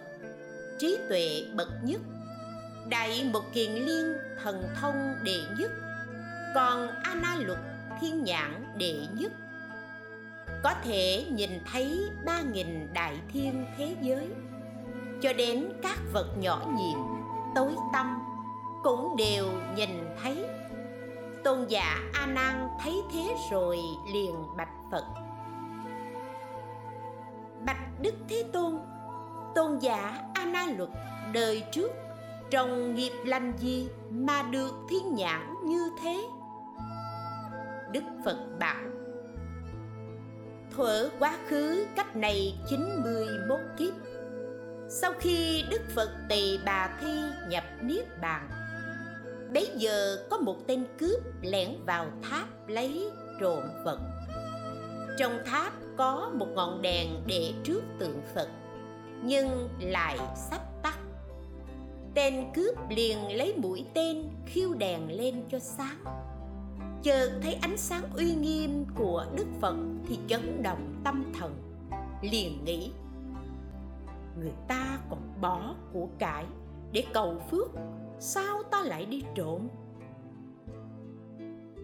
[0.79, 2.01] Trí tuệ bậc nhất,
[2.89, 4.13] Đại một kiền liên
[4.43, 5.71] thần thông đệ nhất,
[6.55, 7.59] Còn A Na luật
[8.01, 9.31] thiên nhãn đệ nhất.
[10.63, 14.27] Có thể nhìn thấy ba nghìn đại thiên thế giới,
[15.21, 16.99] Cho đến các vật nhỏ nhiệm
[17.55, 18.34] tối tâm
[18.85, 19.45] cũng đều
[19.75, 19.89] nhìn
[20.23, 20.45] thấy.
[21.43, 23.79] Tôn giả a nan thấy thế rồi
[24.13, 25.05] liền bạch phật.
[27.65, 28.79] Bạch đức thế tôn
[29.55, 30.89] tôn giả a na luật,
[31.33, 31.91] đời trước,
[32.49, 36.27] trong nghiệp lành gì mà được thiên nhãn như thế?
[37.91, 38.83] Đức phật bảo
[40.75, 43.93] thuở quá khứ cách này 91 kiếp.
[44.89, 48.64] Sau khi đức phật tỳ bà thi nhập niết bàn
[49.53, 53.99] bấy giờ có một tên cướp lẻn vào tháp lấy trộm vật
[55.17, 58.49] trong tháp có một ngọn đèn để trước tượng phật,
[59.23, 60.99] nhưng lại sắp tắt.
[62.13, 66.03] Tên cướp liền lấy mũi tên khiêu đèn lên cho sáng.
[67.03, 69.75] Chợt thấy ánh sáng uy nghiêm của đức phật
[70.08, 71.55] thì chấn động tâm thần,
[72.21, 72.91] liền nghĩ,
[74.39, 76.45] người ta còn bỏ của cải
[76.95, 77.67] để cầu phước,
[78.19, 79.69] sao ta lại đi trộm?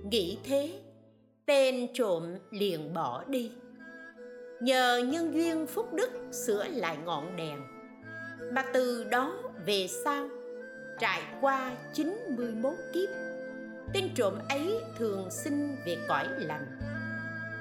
[0.03, 0.81] Nghĩ thế,
[1.45, 3.51] tên trộm liền bỏ đi.
[4.61, 7.61] Nhờ nhân duyên phúc đức sửa lại ngọn đèn,
[8.51, 9.33] mà từ đó
[9.65, 10.29] về sau,
[10.99, 13.09] trải qua 91 kiếp,
[13.93, 16.79] tên trộm ấy thường sinh về cõi lành.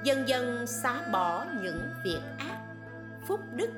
[0.03, 2.59] Dần dần xá bỏ những việc ác,
[3.27, 3.69] phúc đức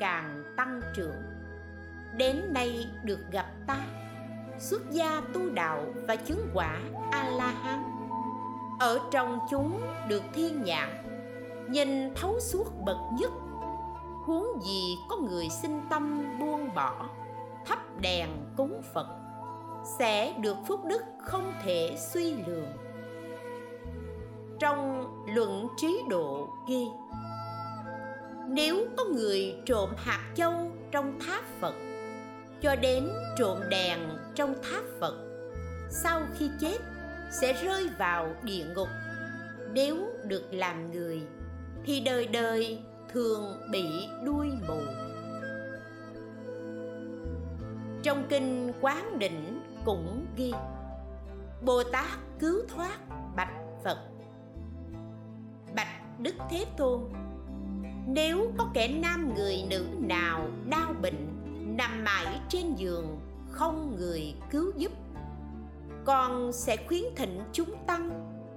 [0.00, 1.35] càng tăng trưởng
[2.16, 3.76] đến nay được gặp ta,
[4.58, 7.84] xuất gia tu đạo và chứng quả a la hán
[8.80, 10.88] ở trong chúng được thiên nhãn
[11.68, 13.30] nhìn thấu suốt bậc nhất.
[14.24, 17.08] Huống gì có người sinh tâm buông bỏ,
[17.66, 19.06] thắp đèn cúng phật,
[19.98, 22.72] sẽ được phúc đức không thể suy lường.
[24.58, 26.86] Trong luận trí độ ghi
[28.48, 30.52] nếu có người trộm hạt châu
[30.90, 31.74] trong tháp phật
[32.66, 34.00] cho đến trộm đèn
[34.34, 35.14] trong tháp phật.
[35.90, 36.78] Sau khi chết,
[37.30, 38.88] sẽ rơi vào địa ngục.
[39.72, 41.22] Nếu được làm người,
[41.84, 42.78] thì đời đời
[43.12, 43.86] thường bị
[44.24, 44.80] đuôi mù.
[48.02, 50.52] Trong kinh quán đỉnh cũng ghi,
[51.62, 52.98] bồ tát cứu thoát
[53.36, 53.98] bạch phật.
[55.74, 57.00] Bạch đức thế tôn,
[58.06, 61.35] nếu có kẻ nam người nữ nào đau bệnh
[61.76, 64.92] nằm mãi trên giường, không người cứu giúp.
[66.04, 68.10] Con sẽ khuyến thịnh chúng tăng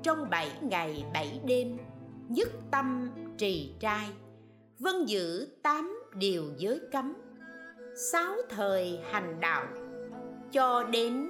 [0.04, 1.78] trong bảy ngày bảy đêm,
[2.30, 4.08] nhất tâm trì trai
[4.80, 7.14] vân giữ tám điều giới cấm,
[8.12, 9.66] sáu thời hành đạo,
[10.52, 11.30] cho đến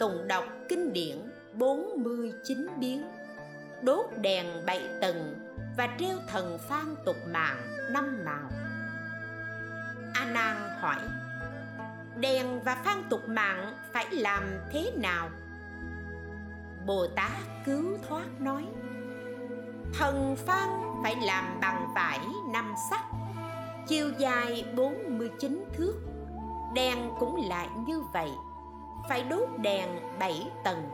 [0.00, 1.16] tùng đọc kinh điển
[1.54, 3.02] 49 biến,
[3.82, 5.34] đốt đèn bảy tầng
[5.76, 8.50] và treo thần phan tục mạng năm màu.
[10.14, 11.17] A nan hỏi
[12.20, 15.30] đèn và phan tục mạng phải làm thế nào?
[16.86, 17.30] Bồ tát
[17.66, 18.64] cứu thoát nói,
[19.98, 20.68] thần phan
[21.02, 22.20] phải làm bằng vải
[22.52, 23.04] năm sắc,
[23.86, 25.94] chiều dài 49 thước.
[26.74, 28.30] Đèn cũng lại như vậy,
[29.08, 30.88] phải đốt đèn 7 tầng,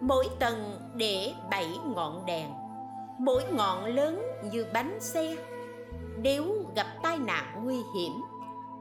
[0.00, 2.50] mỗi tầng để 7 ngọn đèn.
[3.18, 5.36] Mỗi ngọn lớn như bánh xe,
[6.16, 8.12] nếu gặp tai nạn nguy hiểm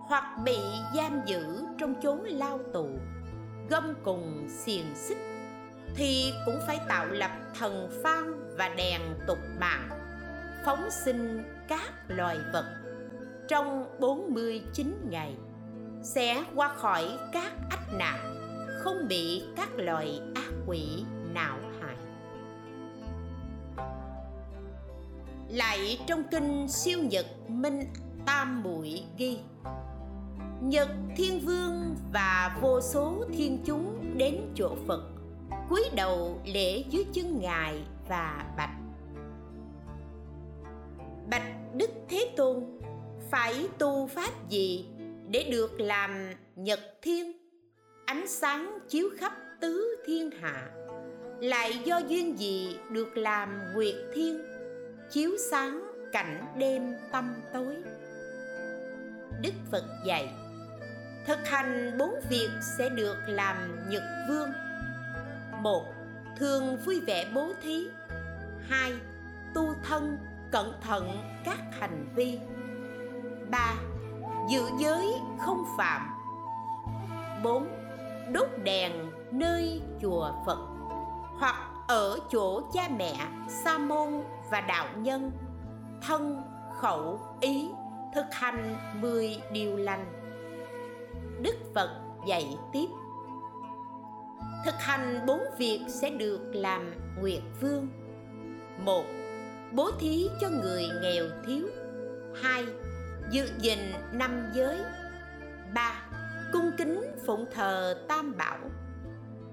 [0.10, 0.58] hoặc bị
[0.96, 2.90] giam giữ trong chốn lao tù
[3.70, 5.18] gông cùng xiềng xích,
[5.96, 9.90] thì cũng phải tạo lập thần phan và đèn tục mạng,
[10.66, 12.66] phóng sinh các loài vật.
[13.48, 15.36] Trong 49 ngày,
[16.04, 18.36] sẽ qua khỏi các ách nạn,
[18.80, 21.96] không bị các loài ác quỷ não hại.
[25.50, 27.80] Lại trong kinh siêu nhật minh
[28.26, 29.40] tam muội ghi
[30.62, 35.04] nhật, thiên vương và vô số thiên chúng đến chỗ phật,
[35.70, 38.76] cúi đầu lễ dưới chân ngài và bạch.
[41.30, 42.66] Bạch đức thế tôn,
[43.32, 44.86] phải tu pháp gì
[45.28, 47.32] để được làm nhật thiên?
[48.06, 50.70] Ánh sáng chiếu khắp tứ thiên hạ,
[51.42, 54.42] lại do duyên gì được làm nguyệt thiên?
[55.12, 57.76] Chiếu sáng cảnh đêm tâm tối.
[59.42, 60.30] Đức phật dạy
[61.30, 64.50] thực hành bốn việc sẽ được làm nhật vương.
[65.62, 65.84] Một,
[66.38, 67.88] thường vui vẻ bố thí.
[68.70, 68.94] Hai,
[69.54, 70.18] tu thân,
[70.52, 72.40] cẩn thận các hành vi.
[73.50, 73.74] Ba,
[74.50, 76.10] giữ giới không phạm.
[77.44, 77.68] Bốn,
[78.32, 78.92] đốt đèn
[79.32, 80.60] nơi chùa phật
[81.40, 81.56] hoặc
[81.88, 83.16] ở chỗ cha mẹ,
[83.64, 85.32] sa môn và đạo nhân.
[86.08, 86.42] Thân,
[86.82, 87.70] khẩu, ý,
[88.16, 90.06] thực hành mười điều lành
[91.42, 91.90] đức phật
[92.28, 92.88] dạy tiếp.
[94.66, 97.88] Thực hành bốn việc sẽ được làm nguyệt vương.
[98.78, 99.04] Một,
[99.72, 101.68] bố thí cho người nghèo thiếu.
[102.42, 102.66] Hai,
[103.32, 103.80] giữ gìn
[104.12, 104.78] năm giới.
[105.74, 106.02] Ba,
[106.54, 108.58] cung kính phụng thờ tam bảo.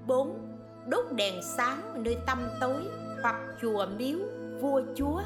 [0.06, 2.82] Bốn, đốt đèn sáng nơi tâm tối
[3.22, 4.18] hoặc chùa miếu,
[4.60, 5.20] vua chúa,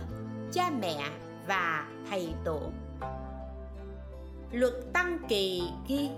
[0.52, 1.10] cha mẹ
[1.46, 2.60] và thầy tổ.
[4.52, 6.10] Luật tăng kỳ ghi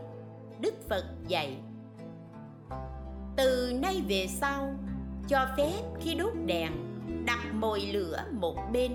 [0.62, 1.57] đức phật dạy,
[3.37, 4.75] từ nay về sau,
[5.29, 6.72] cho phép khi đốt đèn,
[7.27, 8.92] đặt mồi lửa một bên,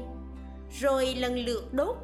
[0.79, 1.97] rồi lần lượt đốt.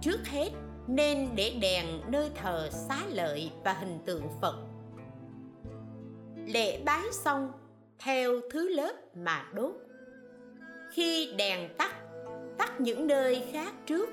[0.00, 0.50] Trước hết,
[0.86, 4.56] nên để đèn nơi thờ xá lợi và hình tượng phật.
[6.46, 7.52] Lễ bái xong,
[7.98, 9.74] theo thứ lớp mà đốt.
[10.92, 11.94] Khi đèn tắt
[12.58, 14.08] tắt những nơi khác trước,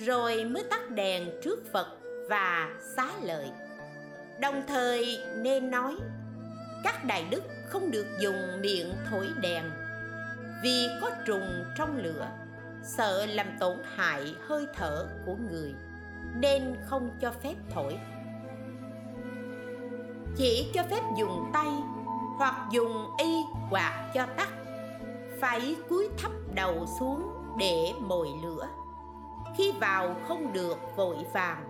[0.00, 1.86] rồi mới tắt đèn trước phật
[2.28, 3.48] và xá lợi
[4.40, 5.96] đồng thời nên nói,
[6.84, 9.64] các đại đức không được dùng miệng thổi đèn,
[10.62, 12.28] vì có trùng trong lửa,
[12.82, 15.74] sợ làm tổn hại hơi thở của người,
[16.34, 17.98] nên không cho phép thổi.
[20.36, 21.68] Chỉ cho phép dùng tay
[22.36, 24.48] hoặc dùng y quạt cho tắt,
[25.40, 28.68] phải cúi thấp đầu xuống để mồi lửa.
[29.56, 31.64] Khi vào không được, vội vàng,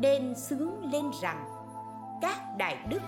[0.00, 1.55] nên sướng lên rằng
[2.22, 3.02] các đại đức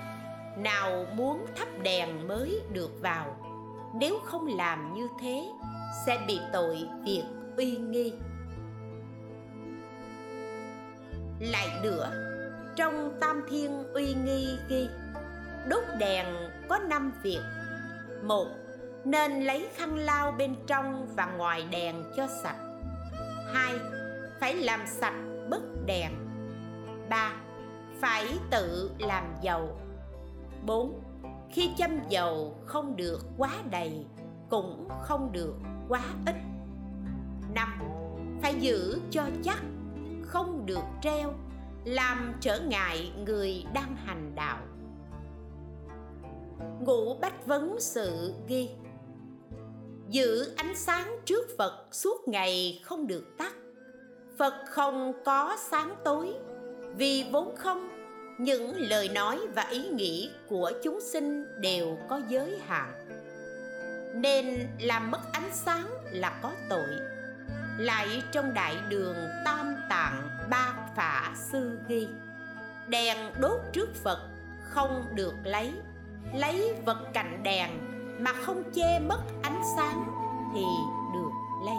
[0.57, 3.37] nào muốn thắp đèn mới được vào.
[3.95, 5.49] Nếu không làm như thế,
[6.07, 7.25] sẽ bị tội việc
[7.57, 8.13] uy nghi.
[11.41, 12.11] Lại nữa,
[12.77, 14.89] trong tam thiên uy nghi ghi,
[15.69, 16.27] đốt đèn
[16.69, 17.41] có năm việc.
[18.23, 18.47] Một,
[19.05, 22.59] nên lấy khăn lau bên trong và ngoài đèn cho sạch.
[23.55, 23.75] Hai,
[24.41, 25.15] phải làm sạch
[25.51, 26.13] bức đèn.
[27.09, 27.33] Ba
[28.01, 29.79] phải tự làm dầu
[30.67, 31.01] bốn,
[31.51, 34.07] khi châm dầu không được quá đầy,
[34.51, 35.55] cũng không được
[35.89, 36.35] quá ít.
[37.55, 37.79] Năm,
[38.43, 39.63] phải giữ cho chắc,
[40.23, 41.35] không được treo,
[41.85, 44.59] làm trở ngại người đang hành đạo.
[46.81, 48.71] Ngũ bách vấn sự ghi,
[50.09, 53.53] giữ ánh sáng trước phật suốt ngày không được tắt.
[54.39, 56.35] Phật không có sáng tối
[56.99, 57.89] vì vốn không,
[58.39, 62.93] những lời nói và ý nghĩ của chúng sinh đều có giới hạn.
[64.15, 66.89] Nên làm mất ánh sáng là có tội.
[67.79, 72.09] Lại trong đại đường tam tạng ba phả sư ghi,
[72.89, 74.19] đèn đốt trước phật
[74.63, 75.73] không được lấy.
[76.35, 77.71] Lấy vật cạnh đèn
[78.19, 80.05] mà không che mất ánh sáng
[80.55, 80.63] thì
[81.15, 81.31] được
[81.67, 81.77] lấy.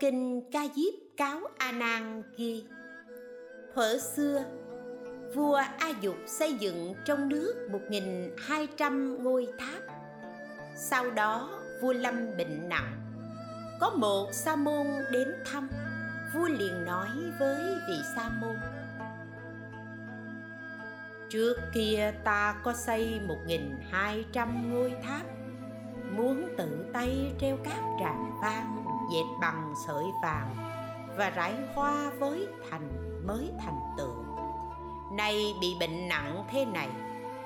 [0.00, 2.64] Kinh Ca Diếp Cáo A Nan ghi
[3.74, 4.44] Thuở xưa,
[5.34, 7.54] vua A Dục xây dựng trong nước
[7.90, 9.82] 1.200 ngôi tháp.
[10.76, 11.50] Sau đó,
[11.82, 12.96] vua Lâm bệnh nặng.
[13.80, 15.68] Có một sa môn đến thăm,
[16.34, 17.08] vua liền nói
[17.38, 18.56] với vị sa môn
[21.28, 25.22] Trước kia ta có xây 1.200 ngôi tháp
[26.16, 28.77] muốn tự tay treo các tràng vang
[29.10, 30.56] dệt bằng sợi vàng
[31.16, 32.88] và rải hoa với thành,
[33.26, 34.24] mới thành tượng.
[35.12, 36.88] Nay bị bệnh nặng thế này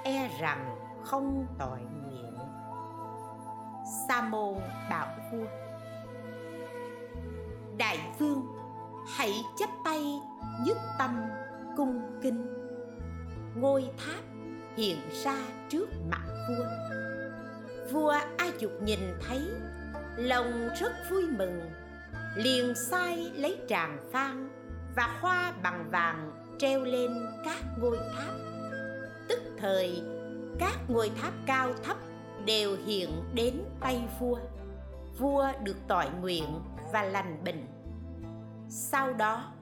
[0.05, 2.39] e rằng không tội nguyện.
[4.09, 4.55] Sa môn
[4.91, 5.47] bảo vua.
[7.79, 8.47] Đại vương,
[9.17, 10.21] hãy chắp tay
[10.67, 11.23] nhất tâm
[11.77, 12.63] cung kinh
[13.55, 14.25] ngôi tháp
[14.77, 15.37] hiện ra
[15.69, 16.65] trước mặt vua.
[17.93, 18.99] Vua a dục nhìn
[19.29, 19.41] thấy
[20.17, 21.61] lòng rất vui mừng.
[22.37, 24.49] Liền sai lấy tràng phan
[24.97, 28.35] và hoa bằng vàng treo lên các ngôi tháp.
[29.29, 30.03] Tức thời,
[30.59, 31.97] các ngôi tháp cao thấp
[32.45, 34.39] đều hiện đến tay vua.
[35.19, 36.45] Vua được tội nguyện
[36.93, 37.67] và lành bệnh.
[38.69, 39.53] Sau đó,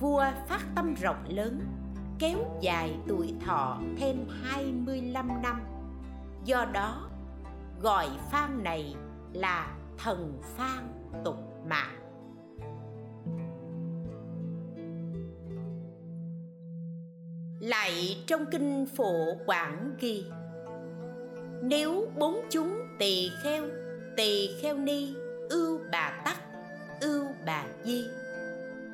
[0.00, 1.60] vua phát tâm rộng lớn,
[2.18, 5.60] kéo dài tuổi thọ thêm 25 năm.
[6.44, 7.08] Do đó,
[7.80, 8.94] gọi phan này
[9.32, 10.88] là thần phan
[11.24, 11.36] tục
[11.68, 11.96] mạng
[17.60, 20.24] lại trong kinh phổ quảng ghi
[21.62, 23.64] nếu bốn chúng tỳ kheo
[24.16, 25.14] tỳ kheo ni,
[25.48, 26.36] ưu bà tắc,
[27.00, 28.08] ưu bà di,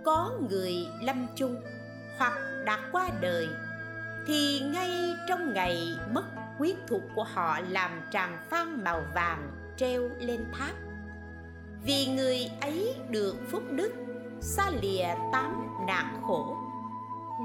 [0.05, 1.57] có người lâm chung
[2.19, 2.33] hoặc
[2.65, 3.49] đã qua đời,
[4.27, 4.91] thì ngay
[5.29, 6.25] trong ngày mất
[6.59, 10.75] huyết thuộc của họ làm tràng phan màu vàng treo lên tháp
[11.85, 13.93] vì người ấy được phúc đức,
[14.41, 16.57] xa lìa tám nạn khổ,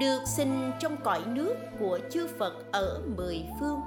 [0.00, 3.80] được sinh trong cõi nước của chư Phật ở mười phương,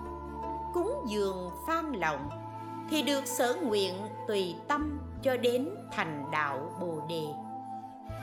[0.73, 2.29] cúng dường phan lộng
[2.89, 3.93] thì được sở nguyện
[4.27, 7.25] tùy tâm cho đến thành đạo Bồ đề.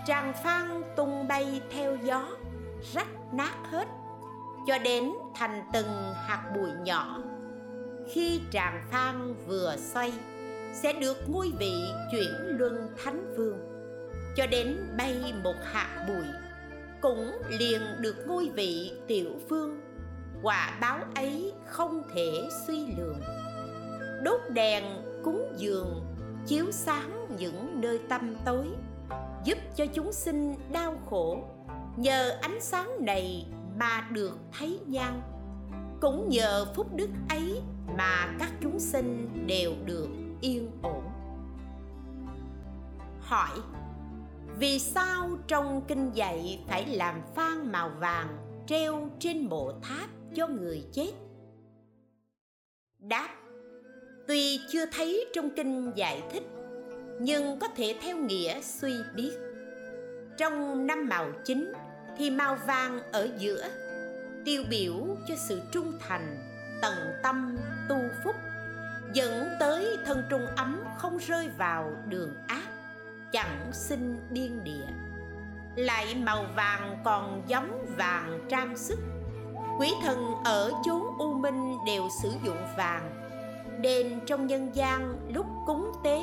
[0.06, 2.28] Tràng phan tung bay theo gió,
[2.92, 3.88] rách nát hết,
[4.66, 7.18] cho đến thành từng hạt bụi nhỏ.
[8.12, 10.12] Khi tràng phan vừa xoay
[10.72, 11.74] sẽ được ngôi vị
[12.10, 13.58] chuyển luân thánh vương.
[14.36, 16.26] Cho đến bay một hạt bụi,
[17.00, 19.80] cũng liền được ngôi vị tiểu vương.
[20.42, 23.20] Quả báo ấy không thể suy lường.
[24.22, 24.84] Đốt đèn
[25.24, 26.04] cúng dường,
[26.46, 28.66] chiếu sáng những nơi tâm tối,
[29.44, 31.44] giúp cho chúng sinh đau khổ.
[31.96, 33.46] Nhờ ánh sáng này
[33.78, 35.12] mà được thấy nhau.
[36.00, 37.62] Cũng nhờ phúc đức ấy
[37.96, 40.08] mà các chúng sinh đều được
[40.40, 41.04] yên ổn.
[43.20, 43.58] Hỏi,
[44.58, 50.48] vì sao trong kinh dạy phải làm phan màu vàng treo trên mộ tháp cho
[50.48, 51.12] người chết?
[52.98, 53.28] Đáp,
[54.28, 56.42] tuy chưa thấy trong kinh giải thích,
[57.20, 59.32] nhưng có thể theo nghĩa suy biết.
[60.36, 61.72] Trong năm màu chính
[62.16, 63.68] thì màu vàng ở giữa
[64.44, 64.94] tiêu biểu
[65.28, 66.36] cho sự trung thành,
[66.82, 67.56] tận tâm,
[67.88, 68.34] tu phúc
[69.12, 72.68] dẫn tới thân trung ấm không rơi vào đường ác,
[73.32, 74.86] chẳng sinh biên địa.
[75.76, 78.98] Lại màu vàng còn giống vàng trang sức
[79.78, 83.10] quý thần ở chốn u minh đều sử dụng vàng.
[83.80, 86.22] Đền trong nhân gian lúc cúng tế,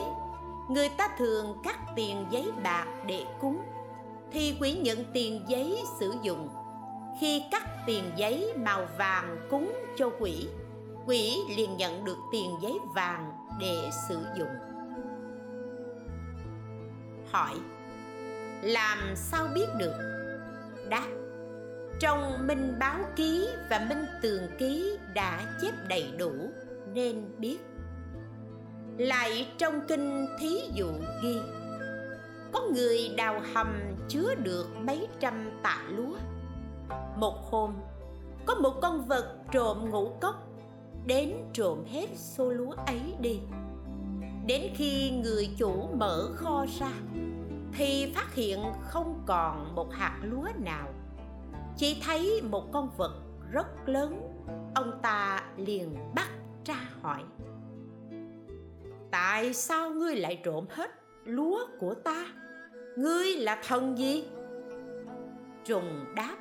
[0.70, 3.62] người ta thường cắt tiền giấy bạc để cúng,
[4.32, 6.50] thì quỷ nhận tiền giấy sử dụng.
[7.20, 10.48] Khi cắt tiền giấy, màu vàng cúng cho quỷ
[11.06, 14.56] quỷ liền nhận được tiền giấy vàng để sử dụng.
[17.32, 17.56] Hỏi,
[18.62, 19.94] làm sao biết được?
[20.90, 21.08] Đáp,
[22.00, 26.32] trong minh báo ký và minh tường ký đã chép đầy đủ
[26.94, 27.58] nên biết.
[28.98, 30.88] Lại trong kinh thí dụ
[31.24, 31.40] ghi,
[32.54, 33.68] có người đào hầm
[34.10, 36.18] chứa được mấy trăm tạ lúa.
[37.16, 37.74] Một hôm,
[38.46, 40.48] có một con vật trộm ngũ cốc
[41.08, 43.40] đến trộm hết xô lúa ấy đi.
[44.48, 46.92] Đến khi người chủ mở kho ra,
[47.74, 50.94] thì phát hiện không còn một hạt lúa nào.
[51.78, 53.14] Chỉ thấy một con vật
[53.52, 54.22] rất lớn,
[54.76, 56.30] ông ta liền bắt
[56.64, 57.24] tra hỏi,
[59.12, 60.92] tại sao ngươi lại trộm hết
[61.26, 62.26] lúa của ta?
[62.98, 64.24] Ngươi là thần gì?
[65.66, 66.36] Trùng đáp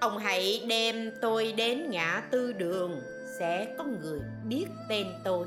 [0.00, 3.00] ông hãy đem tôi đến ngã tư đường,
[3.38, 5.46] sẽ có người biết tên tôi.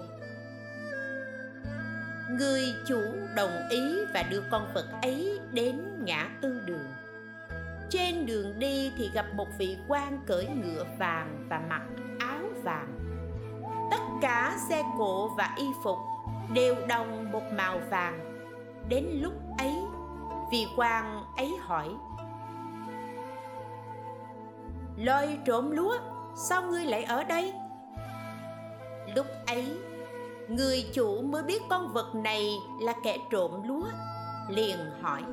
[2.30, 3.02] Người chủ
[3.36, 6.86] đồng ý và đưa con vật ấy đến ngã tư đường.
[7.90, 11.82] Trên đường đi thì gặp một vị quan cưỡi ngựa vàng và mặc
[12.20, 13.00] áo vàng.
[13.92, 15.98] Tất cả xe cộ và y phục
[16.54, 18.20] đều đồng một màu vàng.
[18.90, 19.74] Đến lúc ấy,
[20.52, 21.90] vị quan ấy hỏi
[24.98, 25.98] lời trộm lúa,
[26.36, 27.54] sao ngươi lại ở đây?
[29.16, 29.78] Lúc ấy,
[30.48, 32.50] người chủ mới biết con vật này
[32.82, 33.88] là kẻ trộm lúa,
[34.50, 35.24] liền hỏi.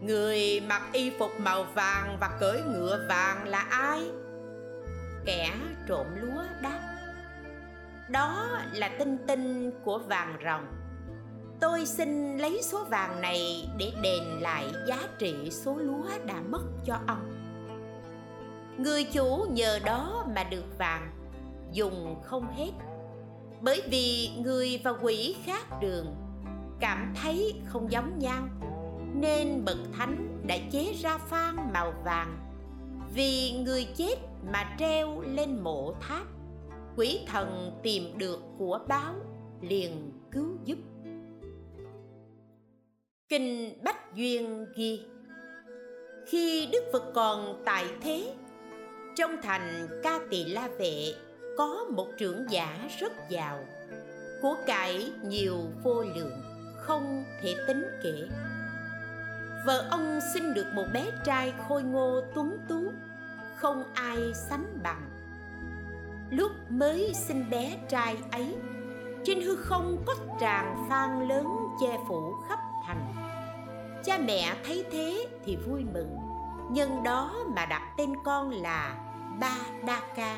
[0.00, 4.10] Người mặc y phục màu vàng và cưỡi ngựa vàng là ai?
[5.24, 5.52] Kẻ
[5.88, 6.80] trộm lúa đáp.
[8.08, 10.66] Đó là tinh tinh của vàng rồng
[11.60, 16.62] tôi xin lấy số vàng này để đền lại giá trị số lúa đã mất
[16.84, 17.35] cho ông
[18.78, 21.10] người chủ nhờ đó mà được vàng,
[21.72, 22.70] dùng không hết.
[23.60, 26.06] Bởi vì người và quỷ khác đường,
[26.80, 28.48] cảm thấy không giống nhau,
[29.14, 32.38] nên bậc thánh đã chế ra phan màu vàng.
[33.14, 34.14] Vì người chết
[34.52, 36.26] mà treo lên mộ tháp,
[36.96, 39.14] quỷ thần tìm được của báo,
[39.60, 40.78] liền cứu giúp.
[43.28, 45.00] Kinh bách duyên ghi,
[46.26, 48.34] khi đức phật còn tại thế
[49.16, 51.14] trong thành ca tỳ la vệ
[51.58, 53.58] có một trưởng giả rất giàu.
[54.42, 56.42] Của cải nhiều vô lượng,
[56.76, 58.28] không thể tính kể.
[59.66, 62.92] Vợ ông sinh được một bé trai khôi ngô tuấn tú,
[63.56, 64.18] không ai
[64.50, 65.10] sánh bằng.
[66.30, 68.54] Lúc mới sinh bé trai ấy,
[69.24, 71.46] trên hư không có tràng phan lớn
[71.80, 73.14] che phủ khắp thành.
[74.04, 76.16] Cha mẹ thấy thế thì vui mừng,
[76.70, 79.05] nhân đó mà đặt tên con là
[79.40, 79.56] ba
[79.86, 80.36] đa ca.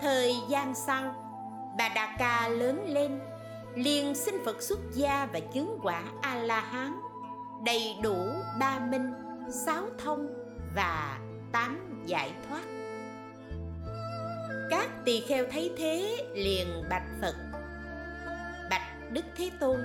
[0.00, 1.14] Thời gian sau
[1.78, 3.20] bà đa ca lớn lên,
[3.74, 7.00] liền xin phật xuất gia và chứng quả a la hán
[7.64, 8.26] đầy đủ
[8.60, 9.12] ba minh,
[9.50, 10.28] sáu thông
[10.74, 11.18] và
[11.52, 12.62] tám giải thoát.
[14.70, 17.34] Các tỳ kheo thấy thế liền bạch phật.
[18.70, 19.80] Bạch đức thế tôn,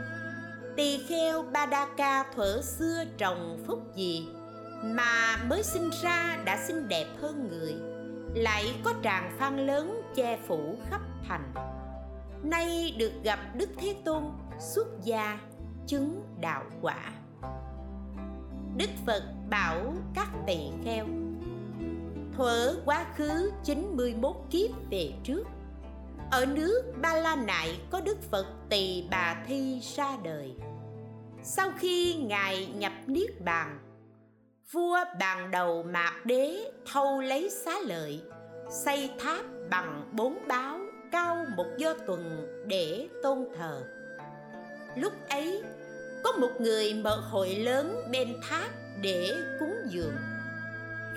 [0.76, 4.30] tỳ kheo ba đa ca thuở xưa trồng phúc gì?
[4.94, 7.76] Mà mới sinh ra đã xinh đẹp hơn người
[8.36, 11.54] lại có tràng phan lớn che phủ khắp thành
[12.44, 14.24] nay được gặp đức thế tôn
[14.60, 15.40] xuất gia
[15.88, 17.12] chứng đạo quả
[18.78, 21.06] đức phật bảo các tỳ kheo
[22.38, 25.48] thuở quá khứ 91 kiếp về trước
[26.32, 30.54] ở nước Ba La Nại có Đức Phật Tỳ Bà Thi ra đời.
[31.44, 33.80] Sau khi Ngài nhập Niết Bàn,
[34.72, 38.22] vua bàn đầu mạc đế thâu lấy xá lợi,
[38.70, 40.80] xây tháp bằng bốn báo
[41.12, 43.84] cao một do tuần để tôn thờ.
[44.96, 45.64] Lúc ấy,
[46.24, 50.16] có một người mở hội lớn bên tháp để cúng dường.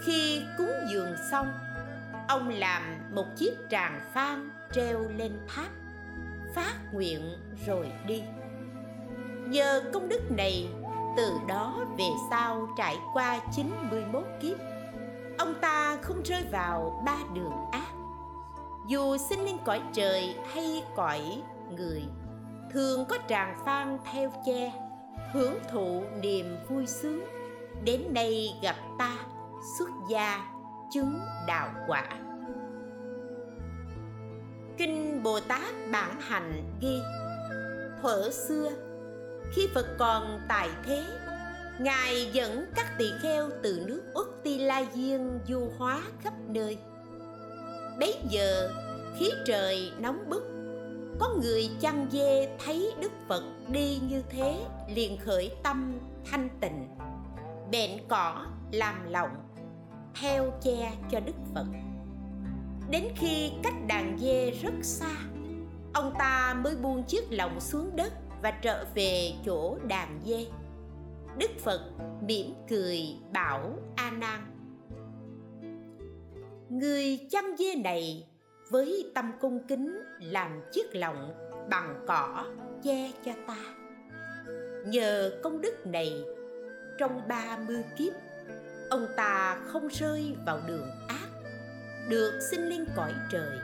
[0.04, 1.52] Khi cúng dường xong,
[2.28, 2.82] ông làm
[3.14, 5.68] một chiếc tràng phan treo lên tháp
[6.54, 7.20] phát nguyện
[7.66, 8.22] rồi đi
[9.46, 10.68] nhờ công đức này
[11.18, 14.56] từ đó về sau trải qua 91 kiếp.
[15.38, 17.92] Ông ta không rơi vào ba đường ác.
[18.86, 21.42] Dù sinh lên cõi trời hay cõi
[21.76, 22.02] người
[22.70, 24.72] thường có tràng phan theo che
[25.32, 27.24] hưởng thụ niềm vui sướng.
[27.84, 29.16] Đến nay gặp ta
[29.78, 30.50] xuất gia
[30.90, 32.04] chứng đạo quả.
[34.76, 37.00] Kinh Bồ Tát Bản Hành ghi
[38.02, 38.70] Thuở xưa,
[39.52, 41.04] khi Phật còn tại thế,
[41.78, 46.78] Ngài dẫn các tỳ kheo từ nước Úc Ti La Diên du hóa khắp nơi.
[48.00, 48.70] Bấy giờ,
[49.18, 50.42] khí trời nóng bức.
[51.18, 55.98] Có người chăn dê thấy Đức Phật đi như thế, liền khởi tâm
[56.30, 56.88] thanh tịnh.
[57.70, 59.36] Bện cỏ làm lộng
[60.20, 61.66] Theo che cho Đức Phật.
[62.90, 65.10] Đến khi cách đàn dê rất xa,
[65.92, 70.46] ông ta mới buông chiếc lồng xuống đất và trở về chỗ đàn dê.
[71.38, 71.80] Đức phật
[72.20, 74.58] mỉm cười bảo a nan
[76.68, 78.26] người chăm dê này
[78.70, 81.34] với tâm cung kính làm chiếc lọng
[81.70, 82.44] bằng cỏ
[82.82, 83.56] che cho ta.
[84.86, 86.24] Nhờ công đức này,
[86.98, 88.12] trong ba mươi kiếp,
[88.90, 91.28] ông ta không rơi vào đường ác,
[92.08, 93.58] được sinh lên cõi trời.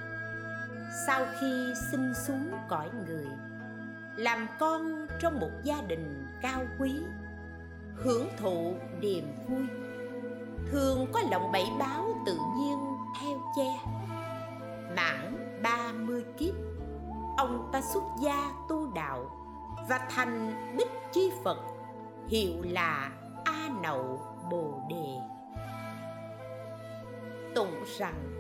[1.06, 3.26] Sau khi sinh xuống cõi người
[4.16, 6.92] làm con trong một gia đình cao quý,
[7.94, 9.66] hưởng thụ niềm vui,
[10.70, 12.78] thường có lòng bảy báo tự nhiên
[13.20, 13.78] theo che.
[14.96, 16.54] Mãn ba mươi kiếp,
[17.36, 19.30] ông ta xuất gia tu đạo
[19.88, 21.58] và thành bích chi phật,
[22.28, 23.12] hiệu là
[23.44, 25.18] a nậu bồ đề.
[27.54, 28.32] Tụng rằng,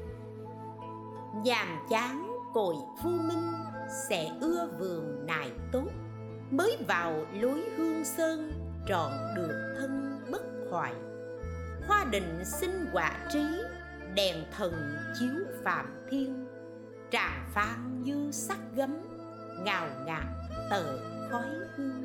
[1.44, 3.52] nhàm chán cội vô minh
[4.08, 5.88] sẽ ưa vườn nài tốt.
[6.50, 8.52] Mới vào lối hương sơn
[8.88, 10.94] trọn được thân bất hoại.
[11.88, 13.44] Hoa định sinh quả trí,
[14.14, 14.72] đèn thần
[15.20, 16.46] chiếu phạm thiên.
[17.10, 18.96] Tràng phan như sắc gấm,
[19.64, 20.24] ngào ngạt
[20.70, 20.98] tờ
[21.30, 22.04] khói hương.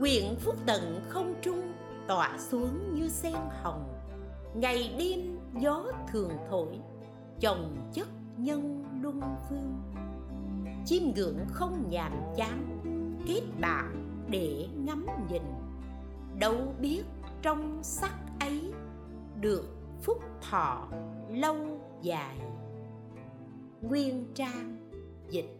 [0.00, 1.72] Quyện phúc tận không trung,
[2.08, 3.94] tỏa xuống như sen hồng.
[4.54, 6.78] Ngày đêm gió thường thổi,
[7.40, 9.82] chồng chất nhân luân phương
[10.88, 12.80] chim ngưỡng không nhàm chán,
[13.26, 15.42] kết bạn để ngắm nhìn.
[16.38, 17.02] Đâu biết
[17.42, 18.72] trong sắc ấy
[19.40, 19.64] được
[20.02, 20.18] phúc
[20.50, 20.88] thọ
[21.30, 21.56] lâu
[22.02, 22.38] dài.
[23.82, 24.90] Nguyên trang,
[25.30, 25.57] dịch